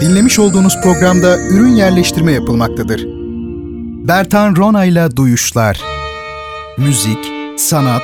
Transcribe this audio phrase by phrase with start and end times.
[0.00, 3.04] Dinlemiş olduğunuz programda ürün yerleştirme yapılmaktadır.
[4.08, 5.80] Bertan Ronayla Duyuşlar
[6.78, 7.18] Müzik,
[7.56, 8.02] sanat,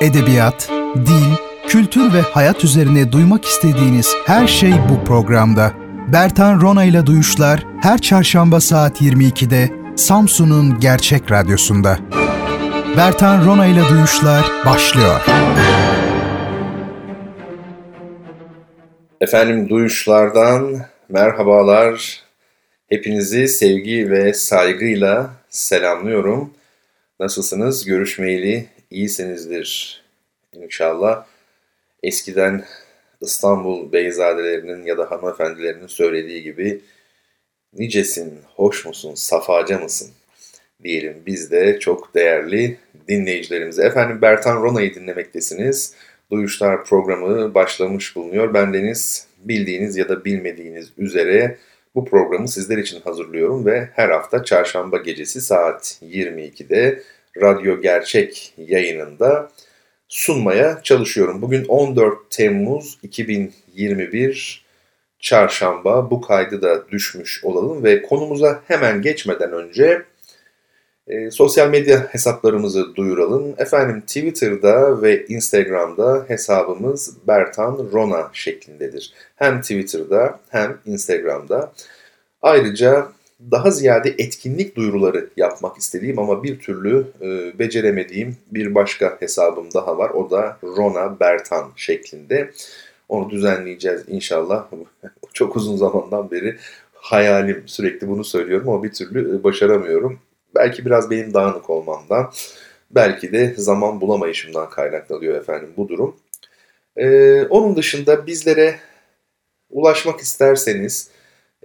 [0.00, 1.34] edebiyat, dil,
[1.68, 5.72] kültür ve hayat üzerine duymak istediğiniz her şey bu programda.
[6.12, 11.98] Bertan Ronayla Duyuşlar her çarşamba saat 22'de Samsun'un Gerçek Radyosu'nda.
[12.96, 15.20] Bertan Ronayla Duyuşlar başlıyor.
[19.20, 22.22] Efendim duyuşlardan merhabalar.
[22.88, 26.54] Hepinizi sevgi ve saygıyla selamlıyorum.
[27.20, 27.84] Nasılsınız?
[27.84, 30.02] Görüşmeyeli iyisinizdir
[30.52, 31.26] inşallah.
[32.02, 32.64] Eskiden
[33.20, 36.80] İstanbul beyzadelerinin ya da hanımefendilerinin söylediği gibi
[37.72, 40.10] nicesin, hoş musun, safaca mısın
[40.82, 42.76] diyelim biz de çok değerli
[43.08, 43.84] dinleyicilerimize.
[43.84, 45.94] Efendim Bertan Rona'yı dinlemektesiniz.
[46.30, 48.54] Duyuşlar programı başlamış bulunuyor.
[48.54, 51.58] Ben Deniz bildiğiniz ya da bilmediğiniz üzere
[51.94, 57.02] bu programı sizler için hazırlıyorum ve her hafta çarşamba gecesi saat 22'de
[57.40, 59.50] Radyo Gerçek yayınında
[60.08, 61.42] sunmaya çalışıyorum.
[61.42, 64.64] Bugün 14 Temmuz 2021
[65.18, 70.02] çarşamba bu kaydı da düşmüş olalım ve konumuza hemen geçmeden önce
[71.10, 73.54] e, sosyal medya hesaplarımızı duyuralım.
[73.58, 79.12] Efendim Twitter'da ve Instagram'da hesabımız Bertan Rona şeklindedir.
[79.36, 81.72] Hem Twitter'da hem Instagram'da.
[82.42, 83.08] Ayrıca
[83.50, 89.98] daha ziyade etkinlik duyuruları yapmak istediğim ama bir türlü e, beceremediğim bir başka hesabım daha
[89.98, 90.10] var.
[90.10, 92.50] O da Rona Bertan şeklinde.
[93.08, 94.66] Onu düzenleyeceğiz inşallah.
[95.32, 96.56] Çok uzun zamandan beri
[96.94, 100.18] hayalim sürekli bunu söylüyorum ama bir türlü e, başaramıyorum.
[100.54, 102.32] Belki biraz benim dağınık olmamdan,
[102.90, 106.16] belki de zaman bulamayışımdan kaynaklanıyor efendim bu durum.
[106.96, 108.80] Ee, onun dışında bizlere
[109.70, 111.10] ulaşmak isterseniz,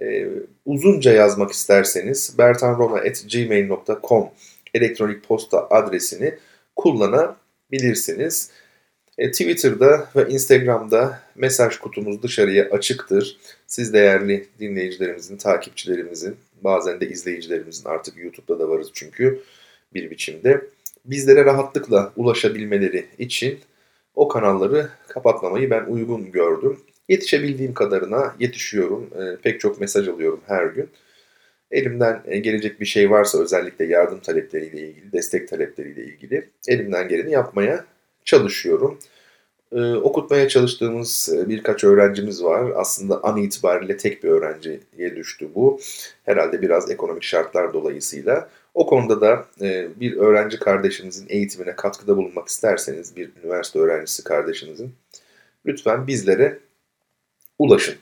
[0.02, 0.26] e,
[0.64, 4.30] uzunca yazmak isterseniz bertanroma.gmail.com
[4.74, 6.34] elektronik posta adresini
[6.76, 8.50] kullanabilirsiniz.
[9.18, 13.38] E, Twitter'da ve Instagram'da mesaj kutumuz dışarıya açıktır.
[13.66, 19.42] Siz değerli dinleyicilerimizin, takipçilerimizin, bazen de izleyicilerimizin artık YouTube'da da varız çünkü
[19.94, 20.60] bir biçimde
[21.04, 23.58] bizlere rahatlıkla ulaşabilmeleri için
[24.14, 26.80] o kanalları kapatmamayı ben uygun gördüm.
[27.08, 29.10] Yetişebildiğim kadarına yetişiyorum.
[29.22, 30.88] E, pek çok mesaj alıyorum her gün.
[31.70, 37.32] Elimden e, gelecek bir şey varsa özellikle yardım talepleriyle ilgili, destek talepleriyle ilgili elimden geleni
[37.32, 37.84] yapmaya
[38.26, 38.98] çalışıyorum.
[39.72, 42.72] Ee, okutmaya çalıştığımız e, birkaç öğrencimiz var.
[42.76, 45.80] Aslında an itibariyle tek bir öğrenciye düştü bu.
[46.24, 48.48] Herhalde biraz ekonomik şartlar dolayısıyla.
[48.74, 54.94] O konuda da e, bir öğrenci kardeşinizin eğitimine katkıda bulunmak isterseniz, bir üniversite öğrencisi kardeşinizin
[55.66, 56.58] lütfen bizlere
[57.58, 57.94] ulaşın.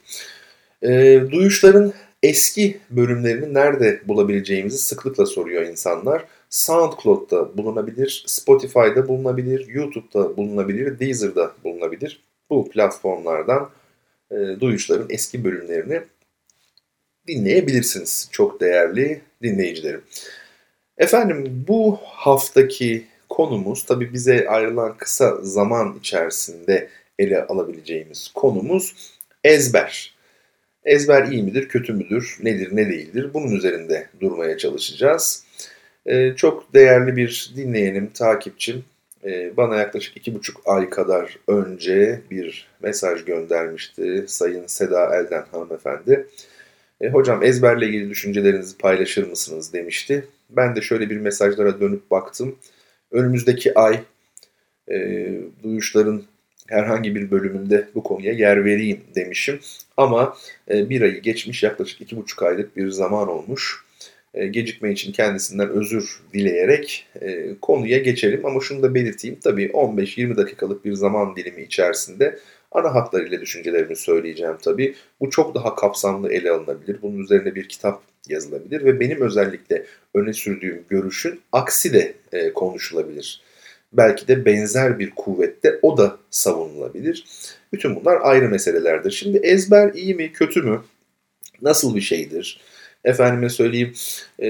[0.83, 1.93] E, duyuşların
[2.23, 6.25] eski bölümlerini nerede bulabileceğimizi sıklıkla soruyor insanlar.
[6.51, 12.23] SoundCloud'da bulunabilir, Spotify'da bulunabilir, YouTube'da bulunabilir, Deezer'da bulunabilir.
[12.51, 13.71] Bu platformlardan
[14.31, 16.03] e, duyuşların eski bölümlerini
[17.27, 20.03] dinleyebilirsiniz çok değerli dinleyicilerim.
[20.99, 26.89] Efendim bu haftaki konumuz tabi bize ayrılan kısa zaman içerisinde
[27.19, 28.95] ele alabileceğimiz konumuz
[29.45, 30.15] ezber.
[30.85, 35.44] Ezber iyi midir, kötü müdür, nedir, ne değildir bunun üzerinde durmaya çalışacağız.
[36.07, 38.85] Ee, çok değerli bir dinleyenim, takipçim
[39.25, 46.27] e, bana yaklaşık iki buçuk ay kadar önce bir mesaj göndermişti Sayın Seda Elden hanımefendi.
[47.01, 50.29] E, hocam ezberle ilgili düşüncelerinizi paylaşır mısınız demişti.
[50.51, 52.57] Ben de şöyle bir mesajlara dönüp baktım.
[53.11, 54.01] Önümüzdeki ay
[54.89, 55.29] e,
[55.63, 56.23] duyuşların
[56.69, 59.61] herhangi bir bölümünde bu konuya yer vereyim demişim.
[59.97, 60.37] Ama
[60.71, 63.85] e, bir ayı geçmiş yaklaşık iki buçuk aylık bir zaman olmuş.
[64.35, 68.47] E, gecikme için kendisinden özür dileyerek e, konuya geçelim.
[68.47, 69.39] Ama şunu da belirteyim.
[69.45, 72.39] Tabii 15-20 dakikalık bir zaman dilimi içerisinde
[72.73, 74.95] ana hatlarıyla düşüncelerimi söyleyeceğim tabii.
[75.21, 77.03] Bu çok daha kapsamlı ele alınabilir.
[77.03, 83.43] Bunun üzerine bir kitap yazılabilir ve benim özellikle öne sürdüğüm görüşün aksi de e, konuşulabilir.
[83.93, 87.25] Belki de benzer bir kuvvette o da savunulabilir.
[87.73, 89.11] Bütün bunlar ayrı meselelerdir.
[89.11, 90.83] Şimdi ezber iyi mi kötü mü?
[91.63, 92.61] Nasıl bir şeydir?
[93.05, 93.93] Efendime söyleyeyim
[94.39, 94.49] e,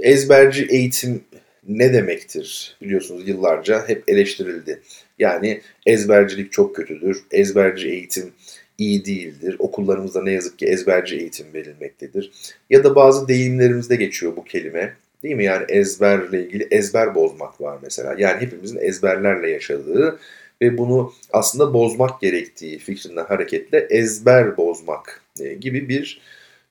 [0.00, 1.24] ezberci eğitim
[1.68, 4.80] ne demektir biliyorsunuz yıllarca hep eleştirildi.
[5.18, 8.32] Yani ezbercilik çok kötüdür, ezberci eğitim
[8.78, 9.56] iyi değildir.
[9.58, 12.32] Okullarımızda ne yazık ki ezberci eğitim verilmektedir.
[12.70, 14.94] Ya da bazı deyimlerimizde geçiyor bu kelime.
[15.22, 15.44] Değil mi?
[15.44, 18.14] Yani ezberle ilgili ezber bozmak var mesela.
[18.18, 20.18] Yani hepimizin ezberlerle yaşadığı
[20.62, 26.20] ve bunu aslında bozmak gerektiği fikrinden hareketle ezber bozmak e, gibi bir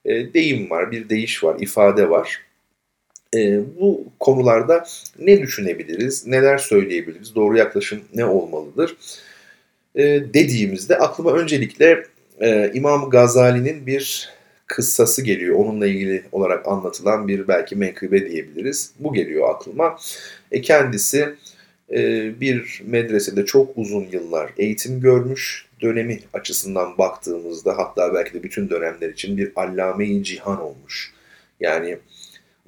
[0.06, 2.42] e, deyim var, bir deyiş var, ifade var.
[3.36, 4.86] E, bu konularda
[5.18, 8.96] ne düşünebiliriz, neler söyleyebiliriz, doğru yaklaşım ne olmalıdır
[9.96, 10.04] e,
[10.34, 12.04] dediğimizde aklıma öncelikle
[12.74, 14.30] İmam Gazali'nin bir
[14.66, 15.56] kıssası geliyor.
[15.56, 18.92] Onunla ilgili olarak anlatılan bir belki menkıbe diyebiliriz.
[18.98, 19.98] Bu geliyor aklıma.
[20.62, 21.34] Kendisi
[21.90, 25.65] e, bir medresede çok uzun yıllar eğitim görmüş.
[25.80, 31.12] Dönemi açısından baktığımızda hatta belki de bütün dönemler için bir allame-i cihan olmuş.
[31.60, 31.98] Yani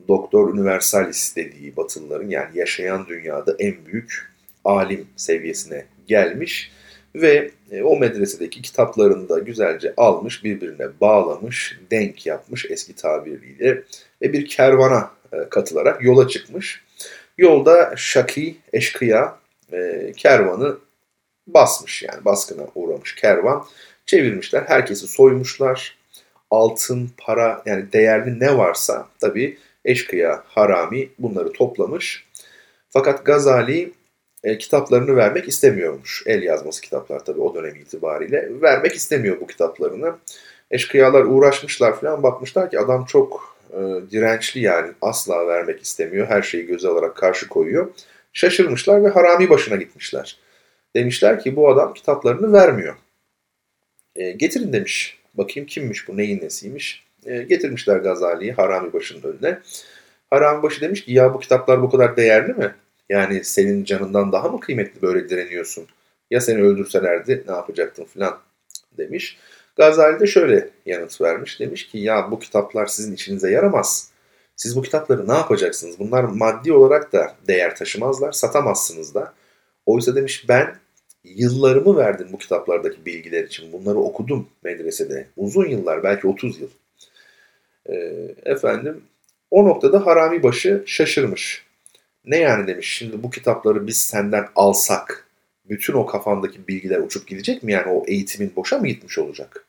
[0.08, 4.32] doktor universalis dediği batılıların yani yaşayan dünyada en büyük
[4.64, 6.72] alim seviyesine gelmiş
[7.14, 13.82] ve e, o medresedeki kitaplarını da güzelce almış, birbirine bağlamış, denk yapmış eski tabiriyle
[14.22, 16.84] ve bir kervana e, katılarak yola çıkmış.
[17.38, 19.38] Yolda Şaki, eşkıya
[19.72, 20.76] e, kervanı
[21.55, 23.67] basmış yani baskına uğramış kervan.
[24.06, 25.99] Çevirmişler, herkesi soymuşlar.
[26.50, 32.25] Altın, para yani değerli ne varsa tabii eşkıya, harami bunları toplamış.
[32.91, 33.93] Fakat Gazali
[34.45, 36.23] e, kitaplarını vermek istemiyormuş.
[36.27, 38.49] El yazması kitaplar tabii o dönem itibariyle.
[38.62, 40.15] Vermek istemiyor bu kitaplarını.
[40.71, 43.77] Eşkıyalar uğraşmışlar falan bakmışlar ki adam çok e,
[44.11, 46.27] dirençli yani asla vermek istemiyor.
[46.27, 47.89] Her şeyi göze alarak karşı koyuyor.
[48.33, 50.39] Şaşırmışlar ve harami başına gitmişler.
[50.96, 52.96] Demişler ki bu adam kitaplarını vermiyor.
[54.17, 55.19] E, getirin demiş.
[55.35, 57.05] Bakayım kimmiş bu neyin nesiymiş.
[57.25, 59.58] E, getirmişler Gazali'yi harami başının önüne.
[60.31, 62.75] Harami başı demiş ki ya bu kitaplar bu kadar değerli mi?
[63.08, 65.87] Yani senin canından daha mı kıymetli böyle direniyorsun?
[66.31, 68.38] Ya seni öldürselerdi ne yapacaktın filan
[68.99, 69.38] demiş.
[69.76, 71.61] Gazali de şöyle yanıt vermiş.
[71.61, 74.11] Demiş ki ya bu kitaplar sizin içinize yaramaz.
[74.56, 75.99] Siz bu kitapları ne yapacaksınız?
[75.99, 79.35] Bunlar maddi olarak da değer taşımazlar, satamazsınız da.
[79.88, 80.76] Oysa demiş ben
[81.25, 83.73] yıllarımı verdim bu kitaplardaki bilgiler için.
[83.73, 85.26] Bunları okudum medresede.
[85.37, 86.69] Uzun yıllar, belki 30 yıl.
[87.87, 87.94] Ee,
[88.44, 89.02] efendim
[89.50, 91.64] o noktada Harami başı şaşırmış.
[92.25, 95.29] Ne yani demiş şimdi bu kitapları biz senden alsak
[95.69, 97.73] bütün o kafandaki bilgiler uçup gidecek mi?
[97.73, 99.67] Yani o eğitimin boşa mı gitmiş olacak?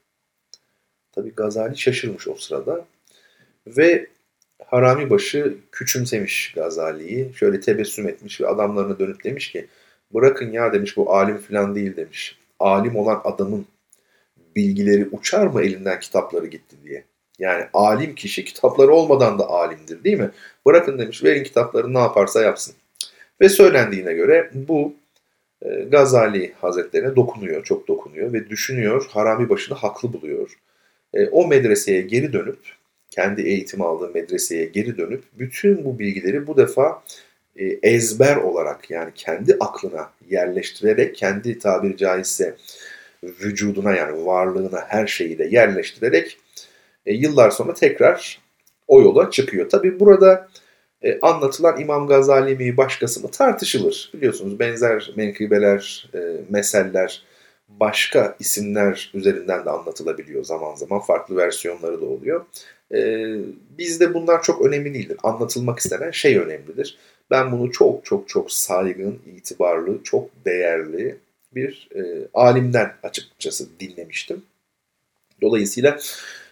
[1.12, 2.86] Tabii Gazali şaşırmış o sırada.
[3.68, 4.08] Ve
[4.66, 7.34] Harami başı küçümsemiş Gazali'yi.
[7.36, 9.68] Şöyle tebessüm etmiş ve adamlarına dönüp demiş ki
[10.14, 12.38] bırakın ya demiş bu alim falan değil demiş.
[12.60, 13.66] Alim olan adamın
[14.56, 17.04] bilgileri uçar mı elinden kitapları gitti diye.
[17.40, 20.32] Yani alim kişi kitapları olmadan da alimdir değil mi?
[20.66, 22.76] Bırakın demiş verin kitapları ne yaparsa yapsın.
[23.42, 24.94] Ve söylendiğine göre bu
[25.62, 30.60] e, Gazali Hazretlerine dokunuyor, çok dokunuyor ve düşünüyor, harami başını haklı buluyor.
[31.14, 32.60] E, o medreseye geri dönüp,
[33.10, 37.04] kendi eğitim aldığı medreseye geri dönüp bütün bu bilgileri bu defa
[37.84, 42.56] ezber olarak yani kendi aklına yerleştirerek, kendi tabiri caizse
[43.24, 46.38] vücuduna yani varlığına her şeyi de yerleştirerek
[47.06, 48.40] e, yıllar sonra tekrar
[48.88, 49.70] o yola çıkıyor.
[49.70, 50.50] Tabi burada
[51.02, 54.12] e, anlatılan İmam Gazali mi başkası mı tartışılır.
[54.14, 56.20] Biliyorsunuz benzer menkıbeler, e,
[56.50, 57.24] meseller
[57.70, 61.00] başka isimler üzerinden de anlatılabiliyor zaman zaman.
[61.00, 62.46] Farklı versiyonları da oluyor.
[62.94, 63.00] E,
[63.78, 65.18] bizde bunlar çok önemli değildir.
[65.24, 66.98] Anlatılmak istenen şey önemlidir.
[67.32, 71.18] Ben bunu çok çok çok saygın, itibarlı, çok değerli
[71.56, 74.44] bir e, alimden açıkçası dinlemiştim.
[75.42, 76.00] Dolayısıyla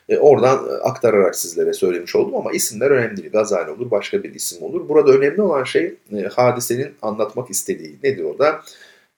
[0.10, 3.32] e, oradan aktararak sizlere söylemiş oldum ama isimler önemli değil.
[3.32, 4.90] Gazali olur, başka bir isim olur.
[4.90, 7.96] Burada önemli olan şey e, hadisenin anlatmak istediği.
[8.04, 8.62] Nedir o da?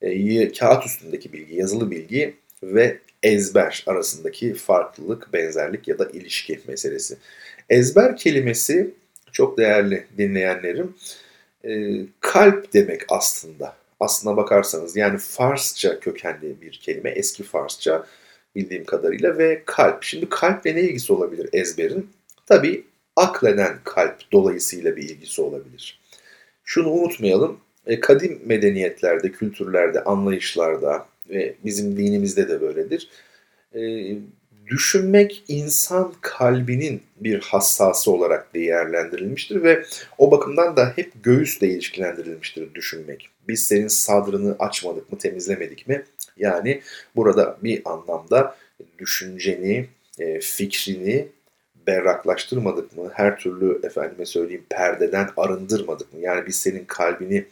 [0.02, 7.18] E, kağıt üstündeki bilgi, yazılı bilgi ve ezber arasındaki farklılık, benzerlik ya da ilişki meselesi.
[7.70, 8.92] Ezber kelimesi
[9.32, 10.96] çok değerli dinleyenlerim
[11.66, 13.76] e, kalp demek aslında.
[14.00, 18.06] Aslına bakarsanız yani Farsça kökenli bir kelime, eski Farsça
[18.56, 20.04] bildiğim kadarıyla ve kalp.
[20.04, 22.10] Şimdi kalple ne ilgisi olabilir ezberin?
[22.46, 22.84] Tabii
[23.16, 26.00] akleden kalp dolayısıyla bir ilgisi olabilir.
[26.64, 33.10] Şunu unutmayalım, e, kadim medeniyetlerde, kültürlerde, anlayışlarda ve bizim dinimizde de böyledir.
[34.70, 39.86] Düşünmek insan kalbinin bir hassası olarak değerlendirilmiştir ve
[40.18, 43.30] o bakımdan da hep göğüsle ilişkilendirilmiştir düşünmek.
[43.48, 46.04] Biz senin sadrını açmadık mı, temizlemedik mi?
[46.38, 46.82] Yani
[47.16, 48.56] burada bir anlamda
[49.00, 49.88] düşünceni,
[50.20, 51.28] e, fikrini
[51.88, 53.12] berraklaştırmadık mı?
[53.14, 56.20] Her türlü efendime söyleyeyim perdeden arındırmadık mı?
[56.20, 57.46] Yani biz senin kalbini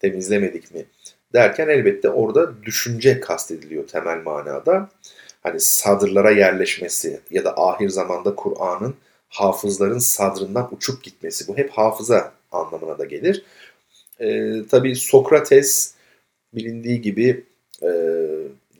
[0.00, 0.84] temizlemedik mi?
[1.32, 4.90] Derken elbette orada düşünce kastediliyor temel manada.
[5.46, 8.94] Hani sadırlara yerleşmesi ya da ahir zamanda Kur'an'ın
[9.28, 11.48] hafızların sadrından uçup gitmesi.
[11.48, 13.44] Bu hep hafıza anlamına da gelir.
[14.20, 15.94] Ee, tabii Sokrates
[16.54, 17.44] bilindiği gibi
[17.82, 17.90] e,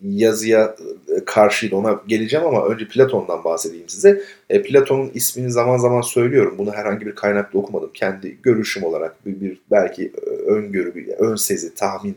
[0.03, 0.77] yazıya
[1.17, 4.23] e, karşıydı ona geleceğim ama önce Platon'dan bahsedeyim size.
[4.51, 6.55] E, Platon'un ismini zaman zaman söylüyorum.
[6.59, 7.91] Bunu herhangi bir kaynakta okumadım.
[7.95, 10.13] Kendi görüşüm olarak bir, bir belki
[10.47, 12.17] öngörü, bir ön sezi, tahmin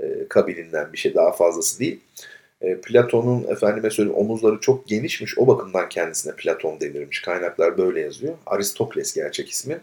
[0.00, 2.00] e, kabilinden bir şey daha fazlası değil.
[2.20, 2.28] E,
[2.60, 5.38] Platon'un efendime söyleyeyim omuzları çok genişmiş.
[5.38, 7.22] O bakımdan kendisine Platon denirmiş.
[7.22, 8.34] Kaynaklar böyle yazıyor.
[8.46, 9.80] Aristokles gerçek ismi.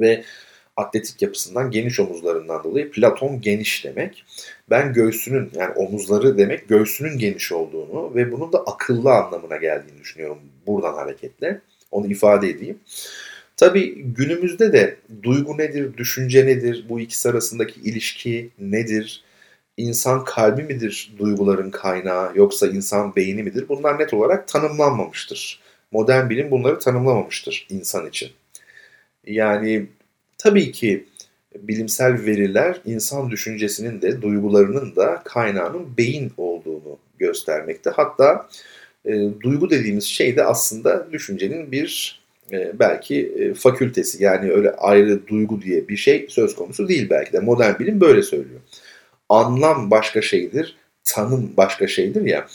[0.00, 0.24] Ve
[0.76, 4.24] atletik yapısından geniş omuzlarından dolayı Platon geniş demek.
[4.70, 10.38] Ben göğsünün yani omuzları demek göğsünün geniş olduğunu ve bunun da akıllı anlamına geldiğini düşünüyorum
[10.66, 11.60] buradan hareketle.
[11.90, 12.78] Onu ifade edeyim.
[13.56, 19.24] Tabii günümüzde de duygu nedir, düşünce nedir, bu ikisi arasındaki ilişki nedir,
[19.76, 23.68] insan kalbi midir duyguların kaynağı yoksa insan beyni midir?
[23.68, 25.60] Bunlar net olarak tanımlanmamıştır.
[25.92, 28.30] Modern bilim bunları tanımlamamıştır insan için.
[29.26, 29.86] Yani
[30.38, 31.04] tabii ki
[31.54, 37.90] bilimsel veriler insan düşüncesinin de duygularının da kaynağının beyin olduğunu göstermekte.
[37.90, 38.48] Hatta
[39.04, 42.20] e, duygu dediğimiz şey de aslında düşüncenin bir
[42.52, 47.32] e, belki e, fakültesi yani öyle ayrı duygu diye bir şey söz konusu değil belki
[47.32, 48.60] de modern bilim böyle söylüyor
[49.28, 52.46] anlam başka şeydir, tanım başka şeydir ya.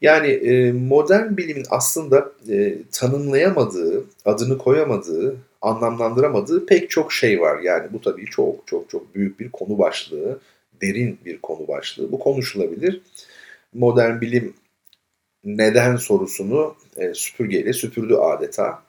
[0.00, 7.60] Yani e, modern bilimin aslında e, tanımlayamadığı, adını koyamadığı, anlamlandıramadığı pek çok şey var.
[7.60, 10.40] Yani bu tabii çok çok çok büyük bir konu başlığı,
[10.82, 12.12] derin bir konu başlığı.
[12.12, 13.00] Bu konuşulabilir.
[13.74, 14.54] Modern bilim
[15.44, 18.82] neden sorusunu e, süpürgeyle süpürdü adeta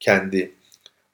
[0.00, 0.52] kendi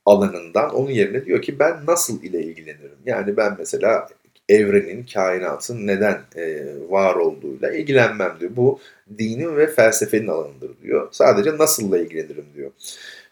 [0.06, 0.74] alanından.
[0.74, 2.98] Onun yerine diyor ki ben nasıl ile ilgilenirim?
[3.06, 4.08] Yani ben mesela
[4.50, 8.50] evrenin, kainatın neden e, var olduğuyla ilgilenmem diyor.
[8.56, 8.80] Bu
[9.18, 11.08] dinin ve felsefenin alanıdır diyor.
[11.12, 12.70] Sadece nasılla ilgilenirim diyor.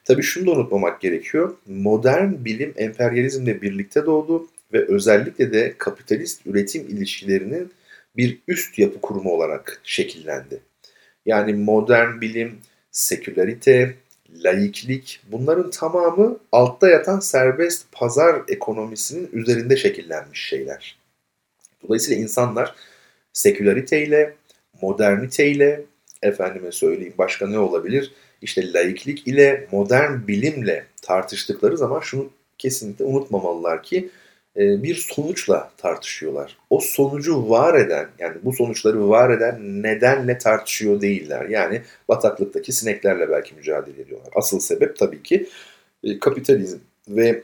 [0.04, 1.54] Tabii şunu da unutmamak gerekiyor.
[1.66, 7.70] Modern bilim emperyalizmle birlikte doğdu ve özellikle de kapitalist üretim ilişkilerinin
[8.16, 10.60] bir üst yapı kurumu olarak şekillendi.
[11.26, 12.58] Yani modern bilim,
[12.90, 13.94] sekülerite,
[14.44, 20.97] laiklik bunların tamamı altta yatan serbest pazar ekonomisinin üzerinde şekillenmiş şeyler.
[21.84, 22.74] Dolayısıyla insanlar
[23.32, 24.34] sekülariteyle,
[24.82, 25.82] moderniteyle,
[26.22, 28.12] efendime söyleyeyim başka ne olabilir?
[28.42, 34.10] İşte laiklik ile, modern bilimle tartıştıkları zaman şunu kesinlikle unutmamalılar ki
[34.56, 36.56] e, bir sonuçla tartışıyorlar.
[36.70, 41.48] O sonucu var eden, yani bu sonuçları var eden nedenle tartışıyor değiller.
[41.48, 44.30] Yani bataklıktaki sineklerle belki mücadele ediyorlar.
[44.34, 45.48] Asıl sebep tabii ki
[46.04, 47.42] e, kapitalizm ve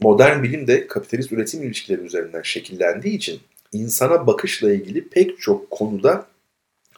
[0.00, 3.40] modern bilim de kapitalist üretim ilişkileri üzerinden şekillendiği için
[3.72, 6.26] insana bakışla ilgili pek çok konuda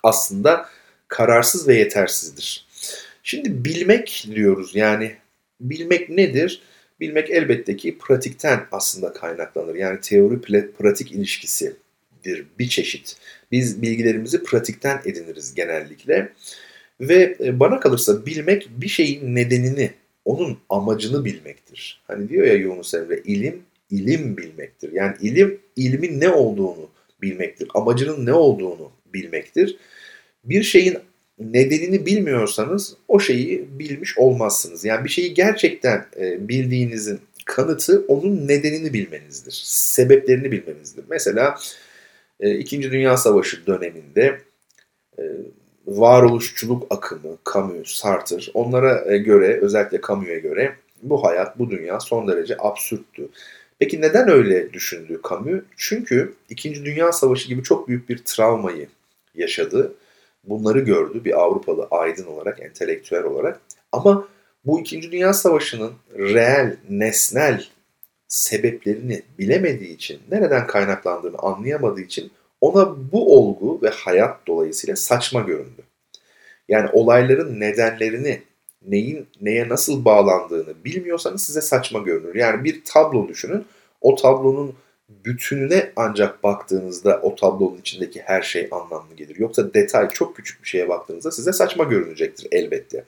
[0.02, 0.68] aslında
[1.08, 2.66] kararsız ve yetersizdir.
[3.22, 5.14] Şimdi bilmek diyoruz yani
[5.60, 6.62] bilmek nedir?
[7.00, 9.74] Bilmek elbette ki pratikten aslında kaynaklanır.
[9.74, 10.40] Yani teori
[10.72, 11.76] pratik ilişkisidir
[12.58, 13.16] bir çeşit.
[13.52, 16.32] Biz bilgilerimizi pratikten ediniriz genellikle.
[17.00, 19.90] Ve e, bana kalırsa bilmek bir şeyin nedenini,
[20.26, 22.02] onun amacını bilmektir.
[22.06, 24.92] Hani diyor ya Yunus Emre, ilim ilim bilmektir.
[24.92, 26.90] Yani ilim ilmin ne olduğunu
[27.22, 27.68] bilmektir.
[27.74, 29.76] Amacının ne olduğunu bilmektir.
[30.44, 30.98] Bir şeyin
[31.38, 34.84] nedenini bilmiyorsanız o şeyi bilmiş olmazsınız.
[34.84, 39.60] Yani bir şeyi gerçekten e, bildiğinizin kanıtı onun nedenini bilmenizdir.
[39.64, 41.04] Sebeplerini bilmenizdir.
[41.10, 41.58] Mesela
[42.40, 44.40] e, İkinci Dünya Savaşı döneminde
[45.18, 45.22] e,
[45.86, 52.56] varoluşçuluk akımı, Camus, Sartre onlara göre özellikle Camus'a göre bu hayat, bu dünya son derece
[52.58, 53.28] absürttü.
[53.78, 55.60] Peki neden öyle düşündü Camus?
[55.76, 58.88] Çünkü İkinci Dünya Savaşı gibi çok büyük bir travmayı
[59.34, 59.94] yaşadı.
[60.44, 63.60] Bunları gördü bir Avrupalı aydın olarak, entelektüel olarak.
[63.92, 64.28] Ama
[64.64, 67.64] bu İkinci Dünya Savaşı'nın reel, nesnel
[68.28, 75.82] sebeplerini bilemediği için, nereden kaynaklandığını anlayamadığı için ona bu olgu ve hayat dolayısıyla saçma göründü.
[76.68, 78.42] Yani olayların nedenlerini
[78.86, 82.34] neyin neye nasıl bağlandığını bilmiyorsanız size saçma görünür.
[82.34, 83.64] Yani bir tablo düşünün.
[84.00, 84.74] O tablonun
[85.08, 89.36] bütününe ancak baktığınızda o tablonun içindeki her şey anlamlı gelir.
[89.36, 93.04] Yoksa detay çok küçük bir şeye baktığınızda size saçma görünecektir elbette.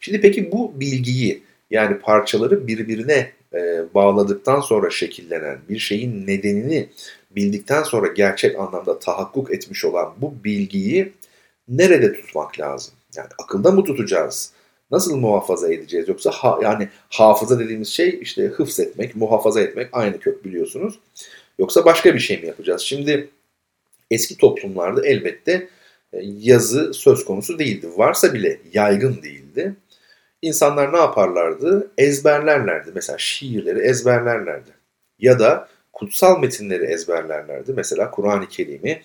[0.00, 6.88] Şimdi peki bu bilgiyi yani parçaları birbirine e, bağladıktan sonra şekillenen bir şeyin nedenini
[7.36, 11.12] bildikten sonra gerçek anlamda tahakkuk etmiş olan bu bilgiyi
[11.68, 12.94] nerede tutmak lazım?
[13.16, 14.52] Yani akılda mı tutacağız?
[14.92, 16.08] nasıl muhafaza edeceğiz?
[16.08, 20.98] Yoksa ha, yani hafıza dediğimiz şey işte hıfz etmek, muhafaza etmek aynı kök biliyorsunuz.
[21.58, 22.82] Yoksa başka bir şey mi yapacağız?
[22.82, 23.28] Şimdi
[24.10, 25.68] eski toplumlarda elbette
[26.12, 27.88] e, yazı söz konusu değildi.
[27.96, 29.74] Varsa bile yaygın değildi.
[30.42, 31.90] İnsanlar ne yaparlardı?
[31.98, 32.90] Ezberlerlerdi.
[32.94, 34.70] Mesela şiirleri ezberlerlerdi.
[35.18, 35.68] Ya da
[36.06, 37.72] kutsal metinleri ezberlerlerdi.
[37.76, 39.02] Mesela Kur'an-ı Kerim'i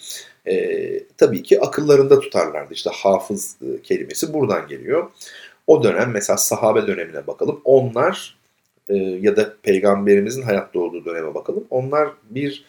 [0.47, 2.73] e, tabii ki akıllarında tutarlardı.
[2.73, 5.11] İşte hafız e, kelimesi buradan geliyor.
[5.67, 7.61] O dönem mesela sahabe dönemine bakalım.
[7.63, 8.37] Onlar
[8.89, 11.67] e, ya da peygamberimizin hayatta olduğu döneme bakalım.
[11.69, 12.65] Onlar bir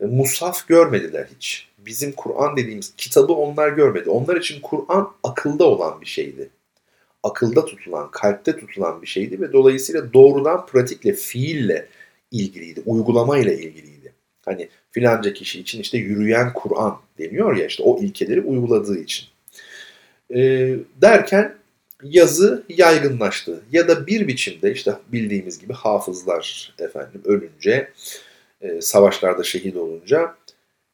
[0.00, 1.68] e, musaf görmediler hiç.
[1.78, 4.10] Bizim Kur'an dediğimiz kitabı onlar görmedi.
[4.10, 6.50] Onlar için Kur'an akılda olan bir şeydi.
[7.22, 11.88] Akılda tutulan, kalpte tutulan bir şeydi ve dolayısıyla doğrudan pratikle, fiille
[12.32, 14.12] ilgiliydi, uygulamayla ilgiliydi.
[14.44, 19.26] Hani filanca kişi için işte yürüyen Kur'an deniyor ya işte o ilkeleri uyguladığı için.
[20.34, 20.40] E,
[21.02, 21.54] derken
[22.02, 23.62] yazı yaygınlaştı.
[23.72, 27.90] Ya da bir biçimde işte bildiğimiz gibi hafızlar efendim ölünce,
[28.60, 30.34] e, savaşlarda şehit olunca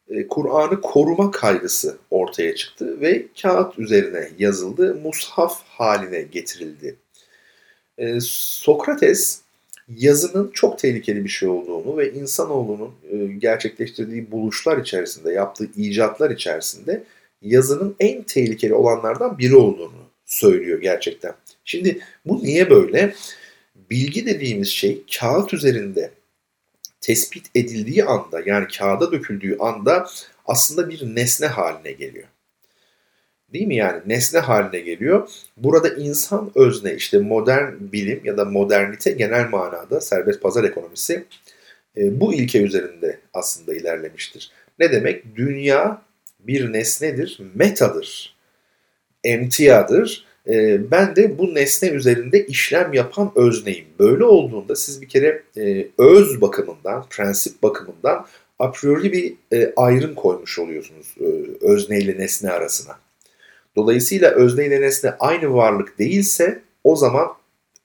[0.08, 6.96] e, Kur'an'ı koruma kaygısı ortaya çıktı ve kağıt üzerine yazıldı, mushaf haline getirildi.
[7.98, 9.40] E, Sokrates
[9.96, 17.04] yazının çok tehlikeli bir şey olduğunu ve insanoğlunun e, gerçekleştirdiği buluşlar içerisinde, yaptığı icatlar içerisinde
[17.42, 21.34] yazının en tehlikeli olanlardan biri olduğunu söylüyor gerçekten.
[21.64, 23.14] Şimdi bu niye böyle?
[23.90, 26.10] Bilgi dediğimiz şey kağıt üzerinde
[27.00, 30.06] tespit edildiği anda yani kağıda döküldüğü anda
[30.46, 32.28] aslında bir nesne haline geliyor.
[33.52, 35.28] Değil mi yani nesne haline geliyor.
[35.56, 41.24] Burada insan özne işte modern bilim ya da modernite genel manada serbest pazar ekonomisi
[41.96, 44.50] e, bu ilke üzerinde aslında ilerlemiştir.
[44.78, 45.36] Ne demek?
[45.36, 46.02] Dünya
[46.40, 48.36] bir nesnedir, metadır,
[49.24, 50.26] emtiadır.
[50.48, 53.86] E, ben de bu nesne üzerinde işlem yapan özneyim.
[53.98, 58.26] Böyle olduğunda siz bir kere e, öz bakımından, prensip bakımından
[58.58, 59.34] a priori bir
[59.76, 61.14] ayrım koymuş oluyorsunuz
[61.60, 63.07] özne ile nesne arasına.
[63.78, 67.28] Dolayısıyla özne ile nesne aynı varlık değilse o zaman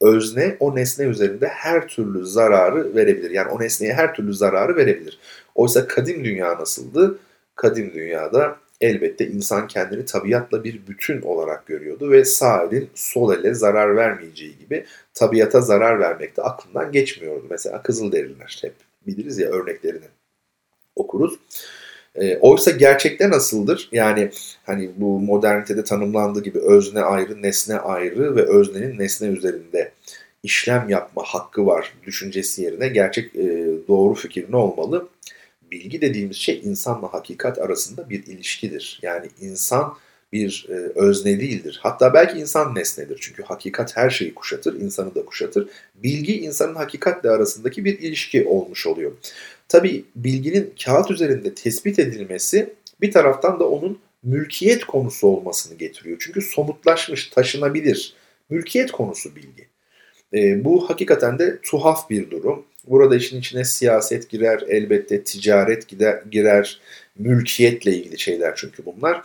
[0.02, 3.32] özne o nesne üzerinde her türlü zararı verebilir.
[3.32, 5.20] Yani o nesneye her türlü zararı verebilir.
[5.56, 7.20] Oysa kadim dünya nasıldı?
[7.56, 13.54] Kadim dünyada elbette insan kendini tabiatla bir bütün olarak görüyordu ve sağ elin sol ele
[13.54, 17.46] zarar vermeyeceği gibi tabiata zarar vermek de aklından geçmiyordu.
[17.50, 18.74] Mesela Kızılderililer hep
[19.08, 20.06] biliriz ya örneklerini
[20.96, 21.40] okuruz.
[22.16, 23.90] E, oysa gerçekte nasıldır?
[23.92, 24.32] Yani
[24.64, 29.92] hani bu modernitede tanımlandığı gibi özne ayrı, nesne ayrı ve öznenin nesne üzerinde
[30.44, 35.08] işlem yapma hakkı var düşüncesi yerine gerçek e, doğru fikir ne olmalı?
[35.72, 39.00] Bilgi dediğimiz şey insanla hakikat arasında bir ilişkidir.
[39.02, 39.98] Yani insan
[40.34, 41.80] bir e, özne değildir.
[41.84, 43.18] Hatta belki insan nesnedir.
[43.22, 45.70] Çünkü hakikat her şeyi kuşatır, insanı da kuşatır.
[45.96, 49.12] Bilgi insanın hakikatle arasındaki bir ilişki olmuş oluyor.
[49.70, 56.18] Tabi bilginin kağıt üzerinde tespit edilmesi bir taraftan da onun mülkiyet konusu olmasını getiriyor.
[56.20, 58.14] Çünkü somutlaşmış, taşınabilir.
[58.50, 59.68] Mülkiyet konusu bilgi.
[60.34, 62.66] E, bu hakikaten de tuhaf bir durum.
[62.88, 66.80] Burada işin içine siyaset girer, elbette ticaret gider, girer,
[67.20, 69.24] mülkiyetle ilgili şeyler çünkü bunlar.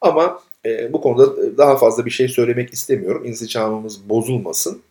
[0.00, 3.24] Ama e, bu konuda daha fazla bir şey söylemek istemiyorum.
[3.24, 4.82] İnsicamımız bozulmasın.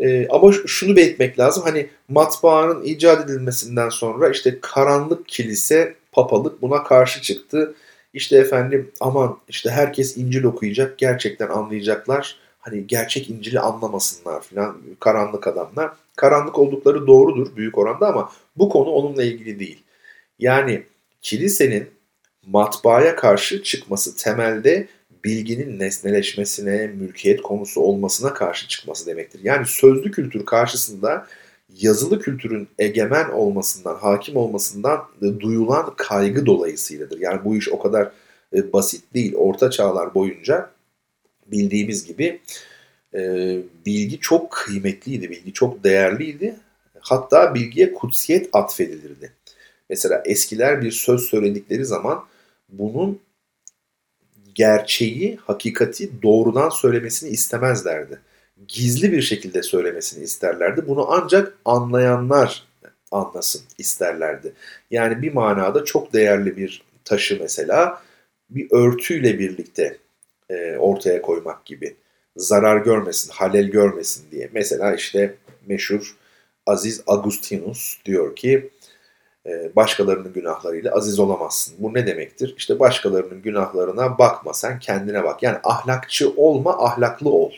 [0.00, 1.62] E, ama şunu belirtmek lazım.
[1.66, 7.74] Hani matbaanın icat edilmesinden sonra işte karanlık kilise, papalık buna karşı çıktı.
[8.14, 12.36] İşte efendim aman işte herkes İncil okuyacak, gerçekten anlayacaklar.
[12.58, 15.92] Hani gerçek İncil'i anlamasınlar filan karanlık adamlar.
[16.16, 19.82] Karanlık oldukları doğrudur büyük oranda ama bu konu onunla ilgili değil.
[20.38, 20.82] Yani
[21.22, 21.93] kilisenin
[22.46, 24.88] matbaaya karşı çıkması temelde
[25.24, 29.40] bilginin nesneleşmesine, mülkiyet konusu olmasına karşı çıkması demektir.
[29.42, 31.26] Yani sözlü kültür karşısında
[31.80, 35.04] yazılı kültürün egemen olmasından, hakim olmasından
[35.40, 37.20] duyulan kaygı dolayısıyladır.
[37.20, 38.10] Yani bu iş o kadar
[38.54, 39.34] e, basit değil.
[39.34, 40.70] Orta çağlar boyunca
[41.46, 42.40] bildiğimiz gibi
[43.14, 46.56] e, bilgi çok kıymetliydi, bilgi çok değerliydi.
[47.00, 49.32] Hatta bilgiye kutsiyet atfedilirdi.
[49.90, 52.24] Mesela eskiler bir söz söyledikleri zaman
[52.78, 53.20] bunun
[54.54, 58.20] gerçeği, hakikati doğrudan söylemesini istemezlerdi.
[58.68, 60.88] Gizli bir şekilde söylemesini isterlerdi.
[60.88, 62.66] Bunu ancak anlayanlar
[63.10, 64.52] anlasın isterlerdi.
[64.90, 68.02] Yani bir manada çok değerli bir taşı mesela
[68.50, 69.98] bir örtüyle birlikte
[70.50, 71.96] e, ortaya koymak gibi.
[72.36, 74.50] Zarar görmesin, halel görmesin diye.
[74.52, 75.34] Mesela işte
[75.66, 76.16] meşhur
[76.66, 78.70] Aziz Agustinus diyor ki
[79.76, 81.74] başkalarının günahlarıyla aziz olamazsın.
[81.78, 82.54] Bu ne demektir?
[82.56, 85.42] İşte başkalarının günahlarına bakma sen kendine bak.
[85.42, 87.52] Yani ahlakçı olma ahlaklı ol.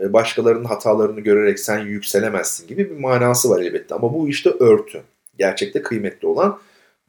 [0.00, 3.94] E, başkalarının hatalarını görerek sen yükselemezsin gibi bir manası var elbette.
[3.94, 5.02] Ama bu işte örtü.
[5.38, 6.58] Gerçekte kıymetli olan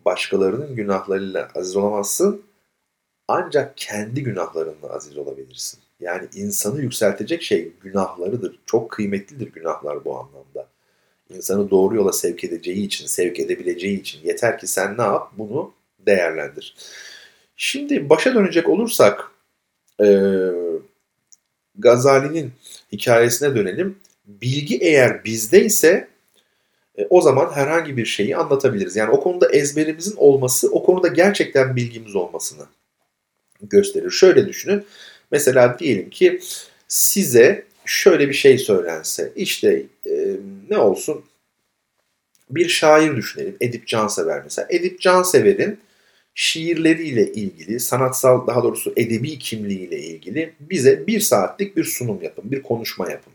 [0.05, 2.41] başkalarının günahlarıyla aziz olamazsın.
[3.27, 5.79] Ancak kendi günahlarınla aziz olabilirsin.
[5.99, 8.59] Yani insanı yükseltecek şey günahlarıdır.
[8.65, 10.67] Çok kıymetlidir günahlar bu anlamda.
[11.35, 15.31] İnsanı doğru yola sevk edeceği için, sevk edebileceği için yeter ki sen ne yap?
[15.37, 16.75] Bunu değerlendir.
[17.55, 19.31] Şimdi başa dönecek olursak
[20.01, 20.07] e,
[21.77, 22.51] Gazali'nin
[22.91, 23.99] hikayesine dönelim.
[24.25, 26.07] Bilgi eğer bizde ise
[26.97, 28.95] e, o zaman herhangi bir şeyi anlatabiliriz.
[28.95, 32.65] Yani o konuda ezberimizin olması, o konuda gerçekten bilgimiz olmasını
[33.61, 34.11] gösterir.
[34.11, 34.85] Şöyle düşünün.
[35.31, 36.39] Mesela diyelim ki
[36.87, 40.35] size şöyle bir şey söylense, işte e,
[40.69, 41.23] ne olsun?
[42.49, 44.67] Bir şair düşünelim, Edip Cansever mesela.
[44.71, 45.79] Edip Cansever'in
[46.35, 52.61] şiirleriyle ilgili, sanatsal daha doğrusu edebi kimliğiyle ilgili bize bir saatlik bir sunum yapın, bir
[52.61, 53.33] konuşma yapın.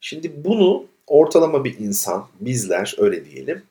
[0.00, 3.62] Şimdi bunu ortalama bir insan, bizler öyle diyelim,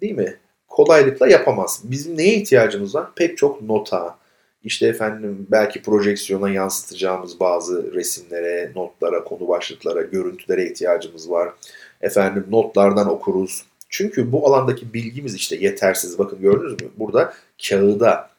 [0.00, 0.36] değil mi?
[0.68, 1.80] Kolaylıkla yapamaz.
[1.84, 3.14] Bizim neye ihtiyacımız var?
[3.14, 4.18] Pek çok nota,
[4.66, 11.52] işte efendim belki projeksiyona yansıtacağımız bazı resimlere, notlara, konu başlıklara, görüntülere ihtiyacımız var.
[12.00, 13.64] Efendim notlardan okuruz.
[13.88, 16.18] Çünkü bu alandaki bilgimiz işte yetersiz.
[16.18, 16.88] Bakın gördünüz mü?
[16.96, 17.32] Burada
[17.68, 18.30] kağıda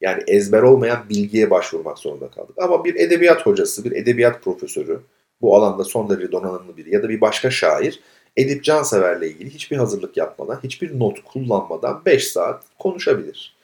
[0.00, 2.54] yani ezber olmayan bilgiye başvurmak zorunda kaldık.
[2.58, 5.00] Ama bir edebiyat hocası, bir edebiyat profesörü,
[5.40, 8.00] bu alanda son derece donanımlı biri ya da bir başka şair
[8.36, 13.56] Edip Cansever'le ilgili hiçbir hazırlık yapmadan, hiçbir not kullanmadan 5 saat konuşabilir.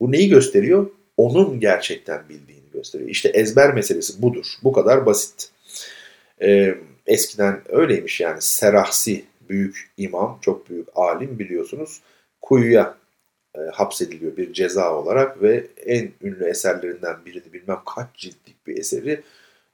[0.00, 0.86] Bu neyi gösteriyor?
[1.16, 3.10] Onun gerçekten bildiğini gösteriyor.
[3.10, 4.46] İşte ezber meselesi budur.
[4.62, 5.50] Bu kadar basit.
[6.42, 6.74] Ee,
[7.06, 12.00] eskiden öyleymiş yani Serahsi büyük imam, çok büyük alim biliyorsunuz.
[12.40, 12.96] Kuyuya
[13.54, 19.22] e, hapsediliyor bir ceza olarak ve en ünlü eserlerinden birini bilmem kaç ciltlik bir eseri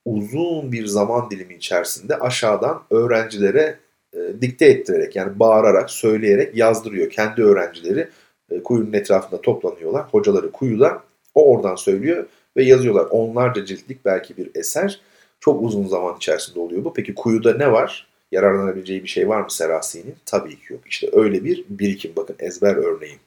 [0.04, 3.78] uzun bir zaman dilimi içerisinde aşağıdan öğrencilere
[4.14, 7.10] e, dikte ettirerek yani bağırarak, söyleyerek yazdırıyor.
[7.10, 8.08] Kendi öğrencileri
[8.50, 10.06] e, kuyunun etrafında toplanıyorlar.
[10.10, 11.02] Hocaları kuyuda.
[11.34, 13.04] O oradan söylüyor ve yazıyorlar.
[13.04, 15.00] Onlarca ciltlik belki bir eser.
[15.40, 16.92] Çok uzun zaman içerisinde oluyor bu.
[16.92, 18.08] Peki kuyuda ne var?
[18.32, 20.16] Yararlanabileceği bir şey var mı Serasi'nin?
[20.26, 20.80] Tabii ki yok.
[20.86, 22.12] İşte öyle bir birikim.
[22.16, 23.18] Bakın ezber örneği.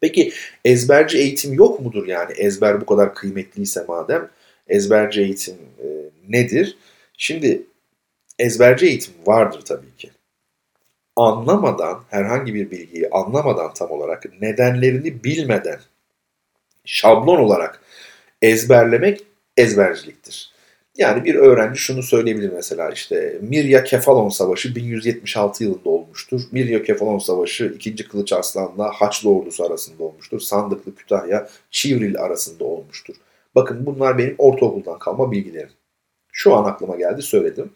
[0.00, 0.32] Peki
[0.64, 2.32] ezberci eğitim yok mudur yani?
[2.32, 4.30] Ezber bu kadar kıymetliyse madem
[4.68, 5.86] ezberci eğitim e,
[6.28, 6.78] nedir?
[7.18, 7.62] Şimdi
[8.38, 10.10] ezberci eğitim vardır tabii ki.
[11.16, 15.80] Anlamadan, herhangi bir bilgiyi anlamadan tam olarak, nedenlerini bilmeden
[16.86, 17.80] şablon olarak
[18.42, 19.22] ezberlemek
[19.56, 20.56] ezberciliktir.
[20.96, 26.40] Yani bir öğrenci şunu söyleyebilir mesela işte Mirya Kefalon Savaşı 1176 yılında olmuştur.
[26.52, 28.08] Mirya Kefalon Savaşı 2.
[28.08, 30.40] Kılıç Arslan'la Haçlı ordusu arasında olmuştur.
[30.40, 33.14] Sandıklı Kütahya Çivril arasında olmuştur.
[33.54, 35.70] Bakın bunlar benim ortaokuldan kalma bilgilerim.
[36.32, 37.72] Şu an aklıma geldi söyledim.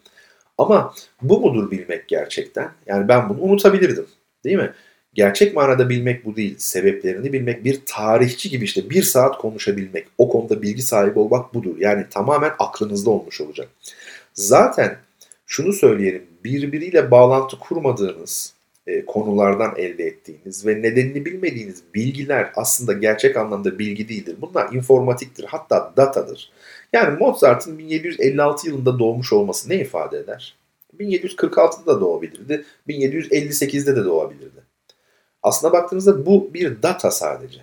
[0.57, 2.71] Ama bu mudur bilmek gerçekten?
[2.85, 4.05] Yani ben bunu unutabilirdim.
[4.43, 4.73] Değil mi?
[5.13, 6.55] Gerçek manada bilmek bu değil.
[6.57, 11.75] Sebeplerini bilmek, bir tarihçi gibi işte bir saat konuşabilmek, o konuda bilgi sahibi olmak budur.
[11.79, 13.69] Yani tamamen aklınızda olmuş olacak.
[14.33, 14.97] Zaten
[15.45, 18.53] şunu söyleyelim, birbiriyle bağlantı kurmadığınız
[18.87, 24.35] e, konulardan elde ettiğiniz ve nedenini bilmediğiniz bilgiler aslında gerçek anlamda bilgi değildir.
[24.41, 26.51] Bunlar informatiktir, hatta datadır.
[26.93, 30.55] Yani Mozart'ın 1756 yılında doğmuş olması ne ifade eder?
[30.99, 34.60] 1746'da da doğabilirdi, 1758'de de doğabilirdi.
[35.43, 37.59] Aslına baktığınızda bu bir data sadece.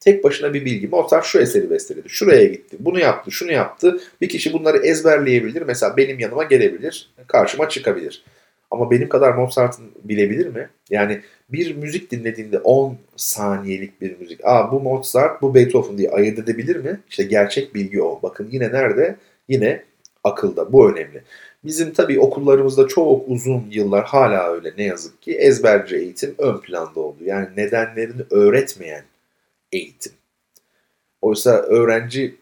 [0.00, 0.88] Tek başına bir bilgi.
[0.88, 4.00] Mozart şu eseri besteledi, şuraya gitti, bunu yaptı, şunu yaptı.
[4.20, 5.62] Bir kişi bunları ezberleyebilir.
[5.62, 8.24] Mesela benim yanıma gelebilir, karşıma çıkabilir.
[8.70, 10.68] Ama benim kadar Mozart'ın bilebilir mi?
[10.90, 14.40] Yani bir müzik dinlediğinde 10 saniyelik bir müzik.
[14.44, 17.00] Aa bu Mozart, bu Beethoven diye ayırt edebilir mi?
[17.10, 18.20] İşte gerçek bilgi o.
[18.22, 19.16] Bakın yine nerede?
[19.48, 19.82] Yine
[20.24, 20.72] akılda.
[20.72, 21.22] Bu önemli.
[21.64, 27.00] Bizim tabii okullarımızda çok uzun yıllar hala öyle ne yazık ki ezberci eğitim ön planda
[27.00, 27.24] oldu.
[27.24, 29.04] Yani nedenlerini öğretmeyen
[29.72, 30.12] eğitim.
[31.20, 32.36] Oysa öğrenci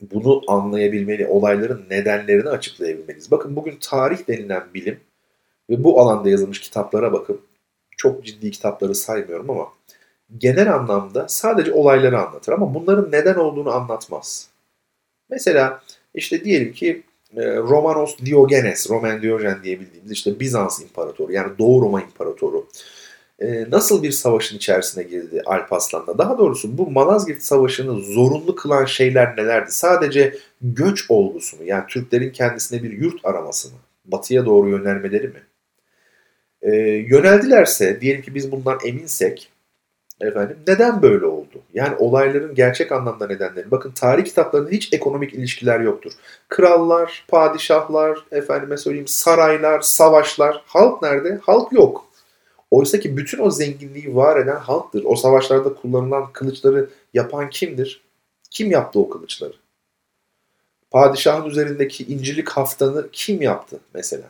[0.00, 3.30] bunu anlayabilmeli, olayların nedenlerini açıklayabilmeliyiz.
[3.30, 5.00] Bakın bugün tarih denilen bilim
[5.70, 7.40] ve bu alanda yazılmış kitaplara bakın.
[7.96, 9.68] Çok ciddi kitapları saymıyorum ama
[10.38, 14.50] genel anlamda sadece olayları anlatır ama bunların neden olduğunu anlatmaz.
[15.30, 15.82] Mesela
[16.14, 17.02] işte diyelim ki
[17.36, 22.66] Romanos Diogenes, Roman Diogen diye bildiğimiz işte Bizans imparatoru yani Doğu Roma imparatoru
[23.38, 26.18] e, nasıl bir savaşın içerisine girdi Alparslan'la?
[26.18, 29.72] Daha doğrusu bu Malazgirt Savaşı'nı zorunlu kılan şeyler nelerdi?
[29.72, 31.62] Sadece göç olgusu mu?
[31.64, 33.78] Yani Türklerin kendisine bir yurt araması mı?
[34.04, 35.42] Batıya doğru yönelmeleri mi?
[36.62, 39.52] E, yöneldilerse, diyelim ki biz bundan eminsek,
[40.20, 41.45] efendim neden böyle oldu?
[41.74, 43.70] Yani olayların gerçek anlamda nedenleri.
[43.70, 46.12] Bakın tarih kitaplarında hiç ekonomik ilişkiler yoktur.
[46.48, 50.62] Krallar, padişahlar, efendime söyleyeyim saraylar, savaşlar.
[50.66, 51.40] Halk nerede?
[51.42, 52.06] Halk yok.
[52.70, 55.02] Oysa ki bütün o zenginliği var eden halktır.
[55.06, 58.02] O savaşlarda kullanılan kılıçları yapan kimdir?
[58.50, 59.54] Kim yaptı o kılıçları?
[60.90, 64.24] Padişahın üzerindeki incilik haftanı kim yaptı mesela?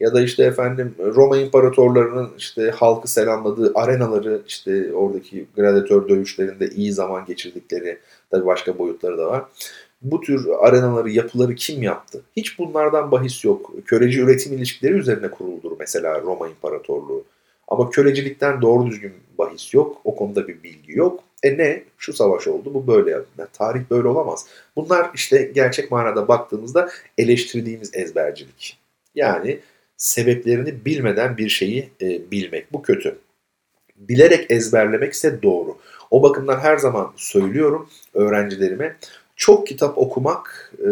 [0.00, 6.92] Ya da işte efendim Roma imparatorlarının işte halkı selamladığı arenaları işte oradaki gladiatör dövüşlerinde iyi
[6.92, 7.98] zaman geçirdikleri
[8.30, 9.44] tabii başka boyutları da var.
[10.02, 12.22] Bu tür arenaları, yapıları kim yaptı?
[12.36, 13.72] Hiç bunlardan bahis yok.
[13.86, 17.24] Köleci üretim ilişkileri üzerine kuruldur mesela Roma İmparatorluğu.
[17.68, 20.00] Ama kölecilikten doğru düzgün bahis yok.
[20.04, 21.20] O konuda bir bilgi yok.
[21.42, 21.82] E ne?
[21.98, 22.74] Şu savaş oldu.
[22.74, 23.10] Bu böyle.
[23.10, 24.46] Yani tarih böyle olamaz.
[24.76, 28.78] Bunlar işte gerçek manada baktığımızda eleştirdiğimiz ezbercilik.
[29.14, 29.60] Yani
[29.96, 32.72] sebeplerini bilmeden bir şeyi e, bilmek.
[32.72, 33.18] Bu kötü.
[33.96, 35.78] Bilerek ezberlemek ise doğru.
[36.10, 38.96] O bakımdan her zaman söylüyorum öğrencilerime
[39.36, 40.88] çok kitap okumak e,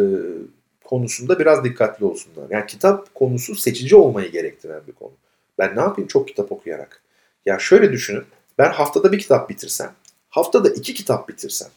[0.84, 2.50] konusunda biraz dikkatli olsunlar.
[2.50, 5.12] Yani kitap konusu seçici olmayı gerektiren bir konu.
[5.58, 7.02] Ben ne yapayım çok kitap okuyarak?
[7.46, 8.24] Ya şöyle düşünün.
[8.58, 9.92] Ben haftada bir kitap bitirsem,
[10.28, 11.68] haftada iki kitap bitirsem,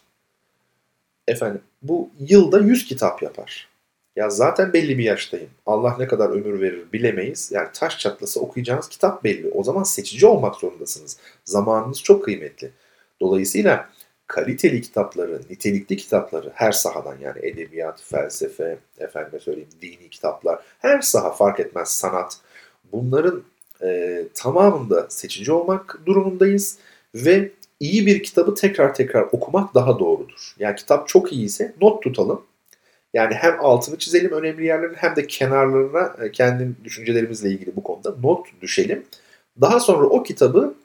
[1.28, 3.68] efendim bu yılda yüz kitap yapar.
[4.16, 5.50] Ya zaten belli bir yaştayım.
[5.66, 7.52] Allah ne kadar ömür verir bilemeyiz.
[7.52, 9.50] Yani taş çatlası okuyacağınız kitap belli.
[9.50, 11.18] O zaman seçici olmak zorundasınız.
[11.46, 12.72] Zamanınız çok kıymetli.
[13.22, 13.90] Dolayısıyla
[14.28, 21.32] kaliteli kitapları, nitelikli kitapları her sahadan yani edebiyat, felsefe, efendime söyleyeyim dini kitaplar, her saha
[21.32, 22.38] fark etmez sanat.
[22.92, 23.44] Bunların
[23.82, 26.78] e, tamamında seçici olmak durumundayız
[27.16, 30.56] ve iyi bir kitabı tekrar tekrar okumak daha doğrudur.
[30.60, 32.42] Yani kitap çok iyi ise not tutalım.
[33.16, 38.16] Yani hem altını çizelim önemli yerlerin hem de kenarlarına e, kendi düşüncelerimizle ilgili bu konuda
[38.24, 39.06] not düşelim.
[39.62, 40.76] Daha sonra o kitabı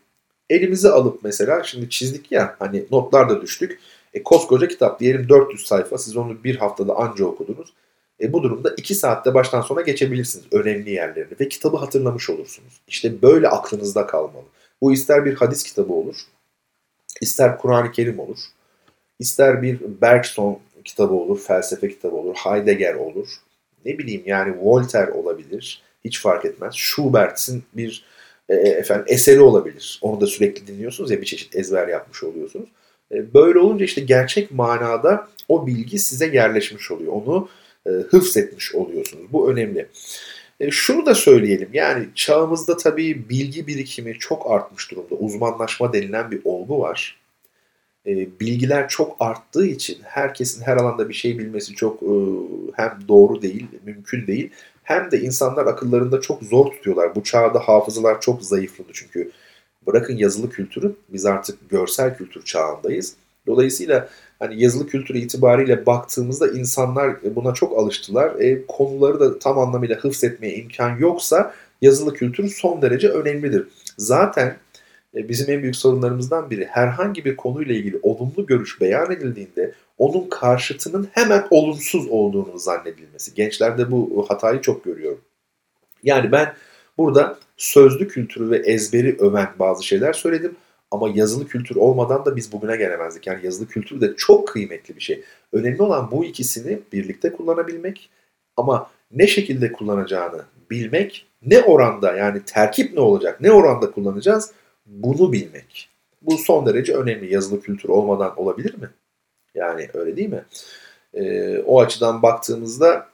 [0.50, 3.80] elimize alıp mesela şimdi çizdik ya hani notlar da düştük.
[4.14, 7.72] E, koskoca kitap diyelim 400 sayfa siz onu bir haftada anca okudunuz.
[8.20, 12.80] E, bu durumda 2 saatte baştan sona geçebilirsiniz önemli yerlerini ve kitabı hatırlamış olursunuz.
[12.88, 14.44] İşte böyle aklınızda kalmalı.
[14.80, 16.16] Bu ister bir hadis kitabı olur,
[17.20, 18.38] ister Kur'an-ı Kerim olur,
[19.18, 23.28] ister bir Bergson kitabı olur, felsefe kitabı olur, Heidegger olur.
[23.84, 26.74] Ne bileyim yani Voltaire olabilir, hiç fark etmez.
[26.74, 28.04] Schubert'in bir
[28.48, 29.98] e, efendim eseri olabilir.
[30.02, 32.68] Onu da sürekli dinliyorsunuz ya bir çeşit ezber yapmış oluyorsunuz.
[33.12, 37.12] E, böyle olunca işte gerçek manada o bilgi size yerleşmiş oluyor.
[37.12, 37.48] Onu
[37.86, 39.32] e, hıfzetmiş oluyorsunuz.
[39.32, 39.86] Bu önemli.
[40.60, 45.14] E, şunu da söyleyelim yani çağımızda tabii bilgi birikimi çok artmış durumda.
[45.14, 47.19] Uzmanlaşma denilen bir olgu var.
[48.06, 52.12] E, bilgiler çok arttığı için herkesin her alanda bir şey bilmesi çok e,
[52.74, 54.50] hem doğru değil, mümkün değil.
[54.82, 57.14] Hem de insanlar akıllarında çok zor tutuyorlar.
[57.14, 59.30] Bu çağda hafızalar çok zayıfladı çünkü
[59.86, 63.16] bırakın yazılı kültürü biz artık görsel kültür çağındayız.
[63.46, 64.08] Dolayısıyla
[64.38, 68.40] hani yazılı kültür itibariyle baktığımızda insanlar buna çok alıştılar.
[68.40, 73.68] E, konuları da tam anlamıyla hıfzetmeye imkan yoksa yazılı kültür son derece önemlidir.
[73.98, 74.58] Zaten e,
[75.14, 81.08] bizim en büyük sorunlarımızdan biri herhangi bir konuyla ilgili olumlu görüş beyan edildiğinde onun karşıtının
[81.12, 83.34] hemen olumsuz olduğunu zannedilmesi.
[83.34, 85.20] Gençlerde bu hatayı çok görüyorum.
[86.02, 86.54] Yani ben
[86.98, 90.56] burada sözlü kültürü ve ezberi öven bazı şeyler söyledim.
[90.90, 93.26] Ama yazılı kültür olmadan da biz bugüne gelemezdik.
[93.26, 95.22] Yani yazılı kültür de çok kıymetli bir şey.
[95.52, 98.10] Önemli olan bu ikisini birlikte kullanabilmek
[98.56, 104.52] ama ne şekilde kullanacağını bilmek, ne oranda yani terkip ne olacak, ne oranda kullanacağız
[104.90, 105.88] bunu bilmek.
[106.22, 107.32] Bu son derece önemli.
[107.34, 108.90] Yazılı kültür olmadan olabilir mi?
[109.54, 110.44] Yani öyle değil mi?
[111.14, 113.08] Ee, o açıdan baktığımızda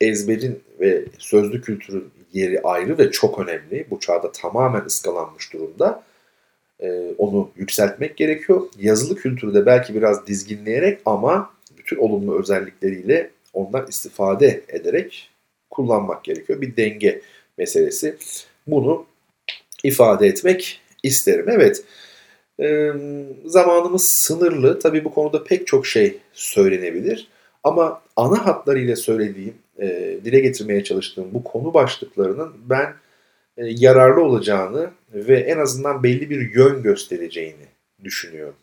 [0.00, 3.86] ezberin ve sözlü kültürün yeri ayrı ve çok önemli.
[3.90, 6.02] Bu çağda tamamen ıskalanmış durumda.
[6.80, 8.62] Ee, onu yükseltmek gerekiyor.
[8.78, 15.30] Yazılı kültürü de belki biraz dizginleyerek ama bütün olumlu özellikleriyle ondan istifade ederek
[15.70, 16.60] kullanmak gerekiyor.
[16.60, 17.22] Bir denge
[17.58, 18.16] meselesi.
[18.66, 19.06] Bunu
[19.86, 21.46] ifade etmek isterim.
[21.48, 21.84] Evet,
[22.60, 22.92] e,
[23.44, 24.78] zamanımız sınırlı.
[24.78, 27.28] Tabii bu konuda pek çok şey söylenebilir.
[27.64, 32.94] Ama ana hatlarıyla söylediğim, e, dile getirmeye çalıştığım bu konu başlıklarının ben
[33.56, 37.66] e, yararlı olacağını ve en azından belli bir yön göstereceğini
[38.04, 38.56] düşünüyorum.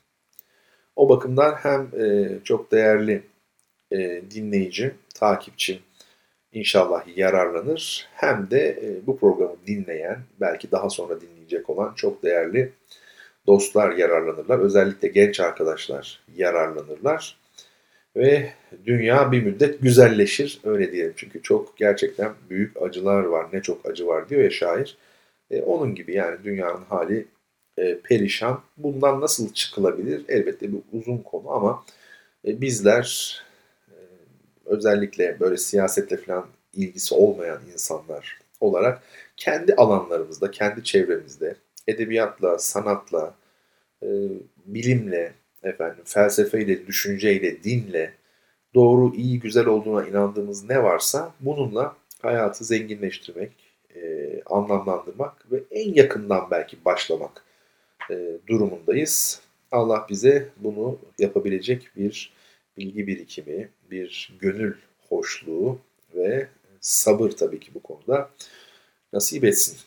[0.95, 3.23] O bakımdan hem e, çok değerli
[3.91, 5.77] e, dinleyici, takipçim,
[6.53, 8.07] inşallah yararlanır.
[8.13, 12.71] Hem de e, bu programı dinleyen, belki daha sonra dinleyecek olan çok değerli
[13.47, 14.59] dostlar yararlanırlar.
[14.59, 17.37] Özellikle genç arkadaşlar yararlanırlar.
[18.15, 18.49] Ve
[18.85, 21.13] dünya bir müddet güzelleşir öyle diyelim.
[21.15, 23.47] Çünkü çok gerçekten büyük acılar var.
[23.53, 24.97] Ne çok acı var diyor ya şair.
[25.51, 27.25] E, onun gibi yani dünyanın hali
[27.77, 28.61] e, perişan.
[28.77, 30.25] Bundan nasıl çıkılabilir?
[30.27, 31.85] Elbette bir uzun konu ama
[32.47, 33.37] e, bizler
[34.65, 39.03] özellikle böyle siyasetle falan ilgisi olmayan insanlar olarak
[39.37, 41.55] kendi alanlarımızda, kendi çevremizde
[41.87, 43.35] edebiyatla, sanatla,
[44.03, 44.07] e,
[44.65, 48.13] bilimle, efendim, felsefeyle, düşünceyle, dinle
[48.75, 53.51] doğru, iyi, güzel olduğuna inandığımız ne varsa bununla hayatı zenginleştirmek,
[53.95, 57.43] e, anlamlandırmak ve en yakından belki başlamak
[58.11, 59.41] e, durumundayız.
[59.71, 62.33] Allah bize bunu yapabilecek bir
[62.77, 64.73] bilgi birikimi, bir gönül
[65.09, 65.79] hoşluğu
[66.15, 66.47] ve
[66.81, 68.29] sabır tabii ki bu konuda
[69.13, 69.77] nasip etsin.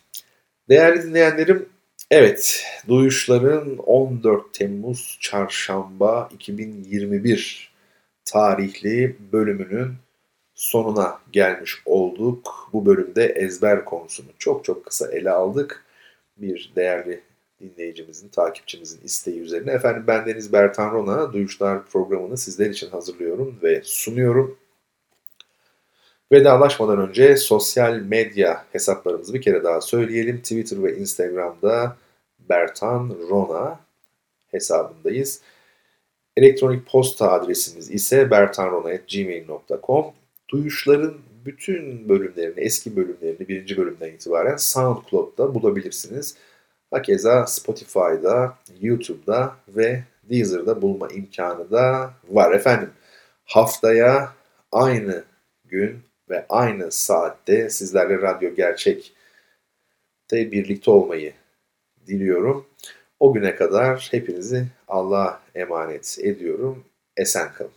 [0.69, 1.69] Değerli dinleyenlerim,
[2.11, 7.73] evet Duyuşların 14 Temmuz Çarşamba 2021
[8.25, 9.95] tarihli bölümünün
[10.55, 12.71] sonuna gelmiş olduk.
[12.73, 15.85] Bu bölümde ezber konusunu çok çok kısa ele aldık.
[16.37, 17.21] Bir değerli
[17.61, 19.71] dinleyicimizin, takipçimizin isteği üzerine.
[19.71, 24.59] Efendim ben Deniz Bertan Rona, Duyuşlar programını sizler için hazırlıyorum ve sunuyorum.
[26.33, 30.39] Vedalaşmadan önce sosyal medya hesaplarımızı bir kere daha söyleyelim.
[30.39, 31.97] Twitter ve Instagram'da
[32.49, 33.81] Bertan Rona
[34.51, 35.41] hesabındayız.
[36.37, 40.07] Elektronik posta adresimiz ise bertanrona.gmail.com
[40.49, 41.15] Duyuşların
[41.45, 46.37] bütün bölümlerini, eski bölümlerini birinci bölümden itibaren SoundCloud'da bulabilirsiniz.
[46.91, 52.53] Hakeza Spotify'da, YouTube'da ve Deezer'da bulma imkanı da var.
[52.53, 52.91] Efendim
[53.45, 54.33] haftaya
[54.73, 55.25] aynı
[55.65, 61.33] gün ve aynı saatte sizlerle Radyo Gerçek'te birlikte olmayı
[62.07, 62.67] diliyorum.
[63.21, 66.85] O güne kadar hepinizi Allah'a emanet ediyorum.
[67.17, 67.76] Esen kalın.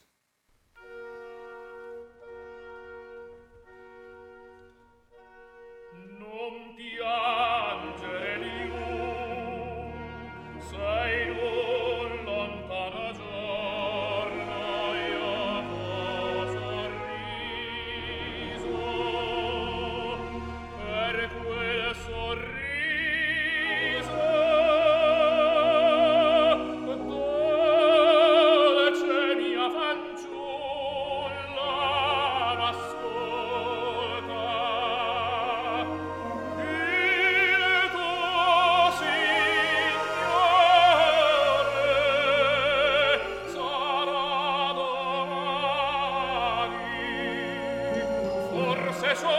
[49.10, 49.39] Jesús.